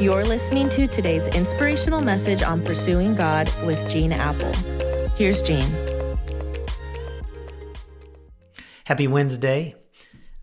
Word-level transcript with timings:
You're 0.00 0.24
listening 0.24 0.70
to 0.70 0.86
today's 0.86 1.26
inspirational 1.26 2.00
message 2.00 2.42
on 2.42 2.64
pursuing 2.64 3.14
God 3.14 3.52
with 3.66 3.86
Gene 3.86 4.14
Appel. 4.14 4.50
Here's 5.14 5.42
Gene. 5.42 5.76
Happy 8.84 9.06
Wednesday. 9.06 9.74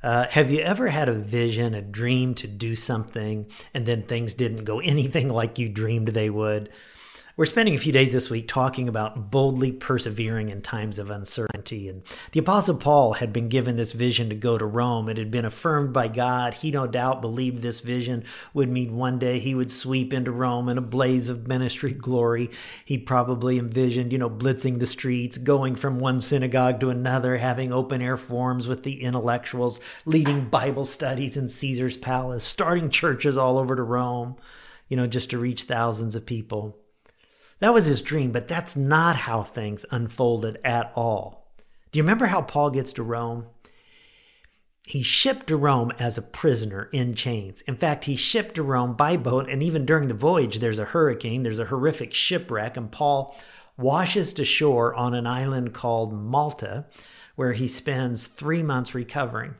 Uh, 0.03 0.27
have 0.27 0.51
you 0.51 0.59
ever 0.59 0.89
had 0.89 1.09
a 1.09 1.13
vision, 1.13 1.73
a 1.73 1.81
dream 1.81 2.35
to 2.35 2.45
do 2.45 2.75
something, 2.75 3.49
and 3.73 3.87
then 3.87 4.03
things 4.03 4.35
didn't 4.35 4.63
go 4.63 4.79
anything 4.83 5.27
like 5.27 5.57
you 5.57 5.69
dreamed 5.69 6.09
they 6.09 6.29
would? 6.29 6.69
We're 7.37 7.45
spending 7.45 7.75
a 7.75 7.77
few 7.77 7.91
days 7.91 8.13
this 8.13 8.31
week 8.31 8.47
talking 8.47 8.89
about 8.89 9.29
boldly 9.29 9.71
persevering 9.71 10.49
in 10.49 10.63
times 10.63 10.97
of 10.97 11.11
uncertainty. 11.11 11.87
And 11.87 12.01
the 12.31 12.39
Apostle 12.39 12.77
Paul 12.77 13.13
had 13.13 13.31
been 13.31 13.47
given 13.47 13.75
this 13.75 13.91
vision 13.91 14.29
to 14.29 14.35
go 14.35 14.57
to 14.57 14.65
Rome. 14.65 15.07
It 15.07 15.19
had 15.19 15.29
been 15.29 15.45
affirmed 15.45 15.93
by 15.93 16.07
God. 16.07 16.55
He 16.55 16.71
no 16.71 16.87
doubt 16.87 17.21
believed 17.21 17.61
this 17.61 17.79
vision 17.79 18.23
would 18.55 18.69
mean 18.69 18.95
one 18.95 19.19
day 19.19 19.37
he 19.37 19.53
would 19.53 19.69
sweep 19.69 20.13
into 20.13 20.31
Rome 20.31 20.67
in 20.67 20.79
a 20.79 20.81
blaze 20.81 21.29
of 21.29 21.47
ministry 21.47 21.93
glory. 21.93 22.49
He 22.83 22.97
probably 22.97 23.59
envisioned, 23.59 24.11
you 24.11 24.17
know, 24.17 24.31
blitzing 24.31 24.79
the 24.79 24.87
streets, 24.87 25.37
going 25.37 25.75
from 25.75 25.99
one 25.99 26.23
synagogue 26.23 26.79
to 26.79 26.89
another, 26.89 27.37
having 27.37 27.71
open 27.71 28.01
air 28.01 28.17
forums 28.17 28.67
with 28.67 28.81
the 28.81 29.03
intellectuals, 29.03 29.79
leading 30.05 30.49
Bible 30.49 30.85
studies 30.85 31.37
in 31.37 31.49
Caesar's 31.49 31.97
palace, 31.97 32.43
starting 32.43 32.89
churches 32.89 33.37
all 33.37 33.59
over 33.59 33.75
to 33.75 33.83
Rome, 33.83 34.37
you 34.87 34.97
know, 34.97 35.05
just 35.05 35.29
to 35.29 35.37
reach 35.37 35.65
thousands 35.65 36.15
of 36.15 36.25
people. 36.25 36.79
That 37.59 37.73
was 37.73 37.85
his 37.85 38.01
dream, 38.01 38.31
but 38.31 38.47
that's 38.47 38.75
not 38.75 39.15
how 39.15 39.43
things 39.43 39.85
unfolded 39.91 40.59
at 40.63 40.91
all. 40.95 41.51
Do 41.91 41.97
you 41.97 42.03
remember 42.03 42.27
how 42.27 42.41
Paul 42.41 42.69
gets 42.69 42.93
to 42.93 43.03
Rome? 43.03 43.47
He 44.85 45.03
shipped 45.03 45.47
to 45.47 45.57
Rome 45.57 45.91
as 45.99 46.17
a 46.17 46.21
prisoner 46.21 46.89
in 46.93 47.13
chains. 47.15 47.61
In 47.61 47.75
fact, 47.75 48.05
he 48.05 48.15
shipped 48.15 48.55
to 48.55 48.63
Rome 48.63 48.93
by 48.93 49.17
boat, 49.17 49.49
and 49.49 49.61
even 49.61 49.85
during 49.85 50.07
the 50.07 50.13
voyage, 50.13 50.59
there's 50.59 50.79
a 50.79 50.85
hurricane, 50.85 51.43
there's 51.43 51.59
a 51.59 51.65
horrific 51.65 52.13
shipwreck, 52.13 52.77
and 52.77 52.91
Paul 52.91 53.35
washes 53.77 54.33
to 54.33 54.45
shore 54.45 54.93
on 54.95 55.13
an 55.13 55.27
island 55.27 55.73
called 55.73 56.13
Malta, 56.13 56.85
where 57.35 57.53
he 57.53 57.67
spends 57.67 58.27
three 58.27 58.63
months 58.63 58.95
recovering. 58.95 59.55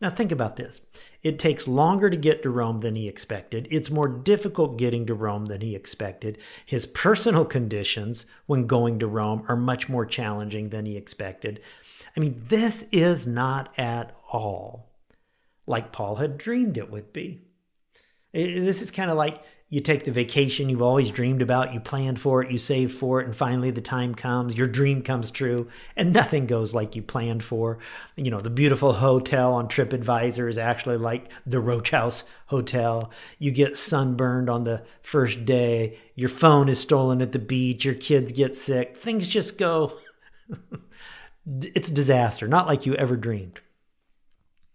Now, 0.00 0.10
think 0.10 0.32
about 0.32 0.56
this. 0.56 0.80
It 1.22 1.38
takes 1.38 1.66
longer 1.66 2.10
to 2.10 2.16
get 2.16 2.42
to 2.42 2.50
Rome 2.50 2.80
than 2.80 2.94
he 2.94 3.08
expected. 3.08 3.66
It's 3.70 3.90
more 3.90 4.08
difficult 4.08 4.78
getting 4.78 5.06
to 5.06 5.14
Rome 5.14 5.46
than 5.46 5.60
he 5.60 5.74
expected. 5.74 6.38
His 6.64 6.86
personal 6.86 7.44
conditions 7.56 8.26
when 8.46 8.66
going 8.66 8.98
to 9.00 9.06
Rome 9.06 9.44
are 9.48 9.56
much 9.56 9.88
more 9.88 10.06
challenging 10.06 10.68
than 10.68 10.86
he 10.86 10.96
expected. 10.96 11.60
I 12.16 12.20
mean, 12.20 12.44
this 12.48 12.84
is 12.92 13.26
not 13.26 13.72
at 13.76 14.14
all 14.32 14.88
like 15.68 15.92
Paul 15.92 16.16
had 16.16 16.38
dreamed 16.38 16.78
it 16.78 16.90
would 16.90 17.12
be. 17.12 17.42
This 18.32 18.82
is 18.82 18.90
kind 18.90 19.10
of 19.10 19.16
like 19.16 19.42
you 19.70 19.82
take 19.82 20.04
the 20.04 20.10
vacation 20.10 20.70
you've 20.70 20.80
always 20.80 21.10
dreamed 21.10 21.42
about, 21.42 21.74
you 21.74 21.80
planned 21.80 22.18
for 22.18 22.42
it, 22.42 22.50
you 22.50 22.58
saved 22.58 22.96
for 22.96 23.20
it, 23.20 23.26
and 23.26 23.36
finally 23.36 23.70
the 23.70 23.82
time 23.82 24.14
comes, 24.14 24.56
your 24.56 24.66
dream 24.66 25.02
comes 25.02 25.30
true, 25.30 25.68
and 25.94 26.10
nothing 26.10 26.46
goes 26.46 26.72
like 26.72 26.96
you 26.96 27.02
planned 27.02 27.44
for. 27.44 27.78
You 28.16 28.30
know, 28.30 28.40
the 28.40 28.48
beautiful 28.48 28.94
hotel 28.94 29.52
on 29.52 29.68
TripAdvisor 29.68 30.48
is 30.48 30.56
actually 30.56 30.96
like 30.96 31.30
the 31.44 31.60
Roach 31.60 31.90
House 31.90 32.24
Hotel. 32.46 33.10
You 33.38 33.50
get 33.50 33.76
sunburned 33.76 34.48
on 34.48 34.64
the 34.64 34.84
first 35.02 35.44
day, 35.44 35.98
your 36.14 36.30
phone 36.30 36.70
is 36.70 36.80
stolen 36.80 37.20
at 37.20 37.32
the 37.32 37.38
beach, 37.38 37.84
your 37.84 37.94
kids 37.94 38.32
get 38.32 38.56
sick, 38.56 38.96
things 38.96 39.26
just 39.26 39.58
go. 39.58 39.92
it's 41.46 41.90
a 41.90 41.94
disaster, 41.94 42.48
not 42.48 42.66
like 42.66 42.86
you 42.86 42.94
ever 42.94 43.16
dreamed. 43.16 43.60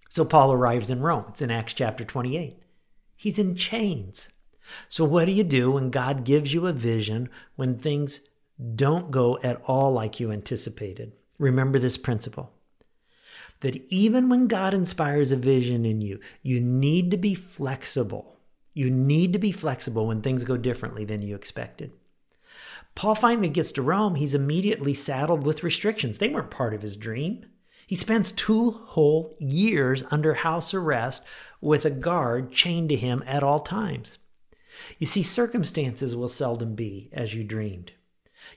So 0.10 0.24
Paul 0.24 0.54
arrives 0.54 0.92
in 0.92 1.02
Rome. 1.02 1.26
It's 1.30 1.42
in 1.42 1.50
Acts 1.50 1.74
chapter 1.74 2.06
28. 2.06 2.60
He's 3.16 3.40
in 3.40 3.56
chains. 3.56 4.28
So, 4.90 5.06
what 5.06 5.26
do 5.26 5.32
you 5.32 5.44
do 5.44 5.72
when 5.72 5.90
God 5.90 6.24
gives 6.24 6.54
you 6.54 6.68
a 6.68 6.74
vision 6.74 7.30
when 7.56 7.78
things 7.78 8.22
don't 8.76 9.12
go 9.12 9.40
at 9.44 9.62
all 9.66 9.92
like 9.92 10.20
you 10.20 10.32
anticipated? 10.32 11.14
Remember 11.40 11.80
this 11.80 11.98
principle 11.98 12.54
that 13.60 13.76
even 13.90 14.28
when 14.28 14.48
God 14.48 14.74
inspires 14.74 15.32
a 15.32 15.38
vision 15.38 15.86
in 15.86 16.02
you, 16.02 16.20
you 16.42 16.60
need 16.60 17.12
to 17.12 17.18
be 17.18 17.34
flexible. 17.34 18.38
You 18.74 18.92
need 18.92 19.32
to 19.34 19.40
be 19.40 19.54
flexible 19.54 20.08
when 20.08 20.22
things 20.22 20.44
go 20.44 20.58
differently 20.58 21.06
than 21.06 21.22
you 21.22 21.36
expected. 21.36 21.94
Paul 22.96 23.16
finally 23.16 23.50
gets 23.50 23.72
to 23.74 23.82
Rome. 23.82 24.16
He's 24.16 24.36
immediately 24.36 24.94
saddled 24.94 25.46
with 25.46 25.64
restrictions. 25.64 26.18
They 26.18 26.30
weren't 26.30 26.52
part 26.52 26.74
of 26.74 26.82
his 26.82 26.96
dream. 26.96 27.46
He 27.88 27.96
spends 27.96 28.32
two 28.32 28.72
whole 28.72 29.36
years 29.40 30.04
under 30.12 30.36
house 30.36 30.74
arrest 30.74 31.24
with 31.62 31.86
a 31.86 31.90
guard 31.90 32.52
chained 32.52 32.90
to 32.90 32.96
him 32.96 33.24
at 33.26 33.44
all 33.44 33.62
times. 33.62 34.20
You 35.00 35.08
see, 35.08 35.24
circumstances 35.24 36.16
will 36.16 36.30
seldom 36.30 36.76
be 36.76 37.10
as 37.12 37.34
you 37.34 37.44
dreamed. 37.44 37.92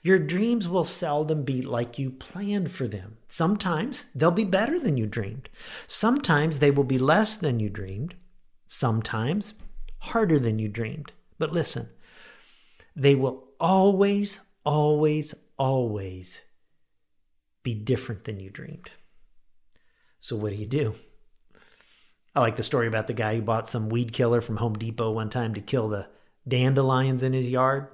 Your 0.02 0.18
dreams 0.18 0.68
will 0.68 0.84
seldom 0.84 1.44
be 1.44 1.62
like 1.62 1.98
you 1.98 2.10
planned 2.10 2.70
for 2.70 2.88
them. 2.88 3.18
Sometimes 3.28 4.06
they'll 4.14 4.30
be 4.30 4.44
better 4.44 4.78
than 4.78 4.96
you 4.96 5.06
dreamed. 5.06 5.48
Sometimes 5.86 6.58
they 6.58 6.70
will 6.70 6.84
be 6.84 6.98
less 6.98 7.36
than 7.36 7.60
you 7.60 7.68
dreamed. 7.68 8.14
Sometimes 8.66 9.54
harder 9.98 10.38
than 10.38 10.58
you 10.58 10.68
dreamed. 10.68 11.12
But 11.38 11.52
listen, 11.52 11.88
they 12.94 13.14
will 13.14 13.44
always, 13.60 14.40
always, 14.64 15.34
always 15.58 16.42
be 17.62 17.74
different 17.74 18.24
than 18.24 18.40
you 18.40 18.50
dreamed. 18.50 18.90
So, 20.20 20.36
what 20.36 20.50
do 20.50 20.56
you 20.56 20.66
do? 20.66 20.94
I 22.36 22.40
like 22.40 22.56
the 22.56 22.62
story 22.62 22.86
about 22.86 23.06
the 23.06 23.14
guy 23.14 23.34
who 23.34 23.40
bought 23.40 23.66
some 23.66 23.88
weed 23.88 24.12
killer 24.12 24.42
from 24.42 24.58
Home 24.58 24.74
Depot 24.74 25.10
one 25.10 25.30
time 25.30 25.54
to 25.54 25.60
kill 25.62 25.88
the 25.88 26.06
dandelions 26.46 27.22
in 27.22 27.32
his 27.32 27.48
yard. 27.48 27.88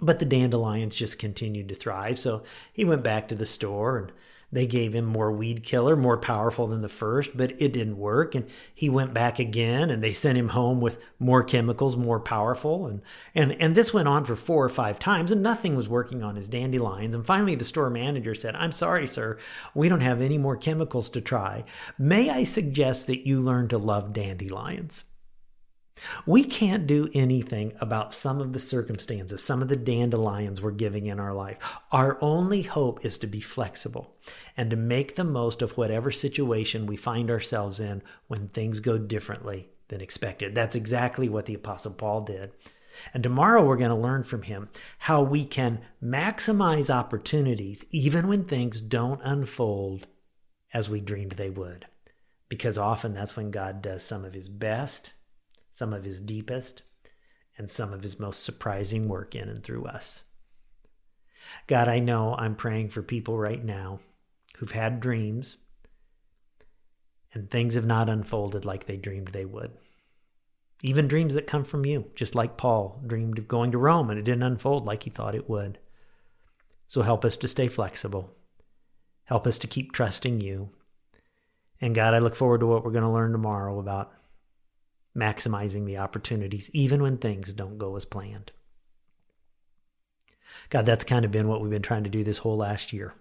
But 0.00 0.18
the 0.18 0.24
dandelions 0.24 0.96
just 0.96 1.18
continued 1.18 1.68
to 1.68 1.74
thrive. 1.74 2.18
So 2.18 2.42
he 2.72 2.86
went 2.86 3.04
back 3.04 3.28
to 3.28 3.34
the 3.34 3.44
store 3.44 3.98
and 3.98 4.12
they 4.54 4.68
gave 4.68 4.94
him 4.94 5.04
more 5.04 5.32
weed 5.32 5.64
killer, 5.64 5.96
more 5.96 6.16
powerful 6.16 6.68
than 6.68 6.80
the 6.80 6.88
first, 6.88 7.36
but 7.36 7.60
it 7.60 7.72
didn't 7.72 7.98
work. 7.98 8.36
And 8.36 8.46
he 8.72 8.88
went 8.88 9.12
back 9.12 9.40
again 9.40 9.90
and 9.90 10.02
they 10.02 10.12
sent 10.12 10.38
him 10.38 10.50
home 10.50 10.80
with 10.80 10.98
more 11.18 11.42
chemicals, 11.42 11.96
more 11.96 12.20
powerful. 12.20 12.86
And, 12.86 13.02
and, 13.34 13.60
and 13.60 13.74
this 13.74 13.92
went 13.92 14.06
on 14.06 14.24
for 14.24 14.36
four 14.36 14.64
or 14.64 14.68
five 14.68 15.00
times 15.00 15.32
and 15.32 15.42
nothing 15.42 15.74
was 15.74 15.88
working 15.88 16.22
on 16.22 16.36
his 16.36 16.48
dandelions. 16.48 17.16
And 17.16 17.26
finally, 17.26 17.56
the 17.56 17.64
store 17.64 17.90
manager 17.90 18.34
said, 18.34 18.54
I'm 18.54 18.70
sorry, 18.70 19.08
sir, 19.08 19.38
we 19.74 19.88
don't 19.88 20.00
have 20.02 20.20
any 20.20 20.38
more 20.38 20.56
chemicals 20.56 21.08
to 21.10 21.20
try. 21.20 21.64
May 21.98 22.30
I 22.30 22.44
suggest 22.44 23.08
that 23.08 23.26
you 23.26 23.40
learn 23.40 23.66
to 23.68 23.78
love 23.78 24.12
dandelions? 24.12 25.02
We 26.26 26.44
can't 26.44 26.86
do 26.86 27.08
anything 27.14 27.74
about 27.80 28.14
some 28.14 28.40
of 28.40 28.52
the 28.52 28.58
circumstances, 28.58 29.42
some 29.42 29.62
of 29.62 29.68
the 29.68 29.76
dandelions 29.76 30.60
we're 30.60 30.72
giving 30.72 31.06
in 31.06 31.20
our 31.20 31.32
life. 31.32 31.58
Our 31.92 32.18
only 32.20 32.62
hope 32.62 33.04
is 33.04 33.16
to 33.18 33.26
be 33.26 33.40
flexible 33.40 34.16
and 34.56 34.70
to 34.70 34.76
make 34.76 35.14
the 35.14 35.24
most 35.24 35.62
of 35.62 35.76
whatever 35.76 36.10
situation 36.10 36.86
we 36.86 36.96
find 36.96 37.30
ourselves 37.30 37.78
in 37.78 38.02
when 38.26 38.48
things 38.48 38.80
go 38.80 38.98
differently 38.98 39.68
than 39.88 40.00
expected. 40.00 40.54
That's 40.54 40.76
exactly 40.76 41.28
what 41.28 41.46
the 41.46 41.54
Apostle 41.54 41.92
Paul 41.92 42.22
did. 42.22 42.52
And 43.12 43.22
tomorrow 43.22 43.64
we're 43.64 43.76
going 43.76 43.90
to 43.90 43.96
learn 43.96 44.22
from 44.22 44.42
him 44.42 44.68
how 44.98 45.22
we 45.22 45.44
can 45.44 45.80
maximize 46.02 46.90
opportunities 46.90 47.84
even 47.90 48.28
when 48.28 48.44
things 48.44 48.80
don't 48.80 49.20
unfold 49.22 50.06
as 50.72 50.88
we 50.88 51.00
dreamed 51.00 51.32
they 51.32 51.50
would. 51.50 51.86
Because 52.48 52.78
often 52.78 53.14
that's 53.14 53.36
when 53.36 53.50
God 53.50 53.82
does 53.82 54.02
some 54.02 54.24
of 54.24 54.34
his 54.34 54.48
best 54.48 55.12
some 55.74 55.92
of 55.92 56.04
his 56.04 56.20
deepest, 56.20 56.82
and 57.58 57.68
some 57.68 57.92
of 57.92 58.02
his 58.02 58.20
most 58.20 58.44
surprising 58.44 59.08
work 59.08 59.34
in 59.34 59.48
and 59.48 59.64
through 59.64 59.84
us. 59.86 60.22
God, 61.66 61.88
I 61.88 61.98
know 61.98 62.36
I'm 62.38 62.54
praying 62.54 62.90
for 62.90 63.02
people 63.02 63.36
right 63.36 63.62
now 63.62 63.98
who've 64.56 64.70
had 64.70 65.00
dreams 65.00 65.56
and 67.32 67.50
things 67.50 67.74
have 67.74 67.84
not 67.84 68.08
unfolded 68.08 68.64
like 68.64 68.86
they 68.86 68.96
dreamed 68.96 69.28
they 69.28 69.44
would. 69.44 69.72
Even 70.80 71.08
dreams 71.08 71.34
that 71.34 71.48
come 71.48 71.64
from 71.64 71.84
you, 71.84 72.08
just 72.14 72.36
like 72.36 72.56
Paul 72.56 73.02
dreamed 73.04 73.38
of 73.38 73.48
going 73.48 73.72
to 73.72 73.78
Rome 73.78 74.10
and 74.10 74.18
it 74.18 74.22
didn't 74.24 74.44
unfold 74.44 74.86
like 74.86 75.02
he 75.02 75.10
thought 75.10 75.34
it 75.34 75.50
would. 75.50 75.80
So 76.86 77.02
help 77.02 77.24
us 77.24 77.36
to 77.38 77.48
stay 77.48 77.66
flexible. 77.66 78.30
Help 79.24 79.44
us 79.44 79.58
to 79.58 79.66
keep 79.66 79.90
trusting 79.90 80.40
you. 80.40 80.70
And 81.80 81.96
God, 81.96 82.14
I 82.14 82.18
look 82.20 82.36
forward 82.36 82.60
to 82.60 82.66
what 82.66 82.84
we're 82.84 82.92
going 82.92 83.02
to 83.02 83.10
learn 83.10 83.32
tomorrow 83.32 83.80
about 83.80 84.12
maximizing 85.16 85.86
the 85.86 85.98
opportunities, 85.98 86.70
even 86.72 87.02
when 87.02 87.18
things 87.18 87.52
don't 87.52 87.78
go 87.78 87.96
as 87.96 88.04
planned. 88.04 88.52
God, 90.70 90.86
that's 90.86 91.04
kind 91.04 91.24
of 91.24 91.30
been 91.30 91.48
what 91.48 91.60
we've 91.60 91.70
been 91.70 91.82
trying 91.82 92.04
to 92.04 92.10
do 92.10 92.24
this 92.24 92.38
whole 92.38 92.56
last 92.56 92.92
year. 92.92 93.14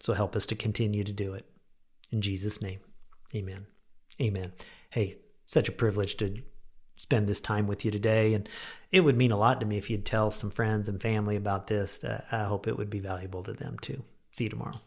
So 0.00 0.12
help 0.12 0.36
us 0.36 0.46
to 0.46 0.54
continue 0.54 1.04
to 1.04 1.12
do 1.12 1.34
it. 1.34 1.46
In 2.10 2.22
Jesus' 2.22 2.62
name, 2.62 2.80
amen. 3.34 3.66
Amen. 4.20 4.52
Hey, 4.90 5.18
such 5.46 5.68
a 5.68 5.72
privilege 5.72 6.16
to 6.16 6.42
spend 6.96 7.28
this 7.28 7.40
time 7.40 7.66
with 7.66 7.84
you 7.84 7.90
today. 7.90 8.34
And 8.34 8.48
it 8.90 9.00
would 9.00 9.16
mean 9.16 9.32
a 9.32 9.36
lot 9.36 9.60
to 9.60 9.66
me 9.66 9.78
if 9.78 9.90
you'd 9.90 10.06
tell 10.06 10.30
some 10.30 10.50
friends 10.50 10.88
and 10.88 11.00
family 11.00 11.36
about 11.36 11.66
this. 11.66 12.02
Uh, 12.02 12.24
I 12.30 12.44
hope 12.44 12.66
it 12.66 12.76
would 12.76 12.90
be 12.90 13.00
valuable 13.00 13.42
to 13.44 13.52
them 13.52 13.78
too. 13.80 14.02
See 14.32 14.44
you 14.44 14.50
tomorrow. 14.50 14.80